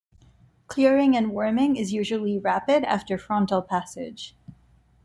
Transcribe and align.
Clearing 0.67 1.15
and 1.15 1.29
warming 1.31 1.75
is 1.75 1.93
usually 1.93 2.39
rapid 2.39 2.83
after 2.85 3.19
frontal 3.19 3.61
passage. 3.61 4.35